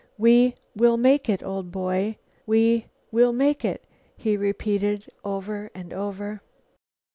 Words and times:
"We 0.17 0.55
we'll 0.75 0.97
make 0.97 1.29
it, 1.29 1.43
old 1.43 1.69
boy. 1.71 2.17
We 2.47 2.87
we'll 3.11 3.33
make 3.33 3.63
it," 3.63 3.83
he 4.17 4.35
repeated 4.35 5.11
over 5.23 5.69
and 5.75 5.93
over. 5.93 6.41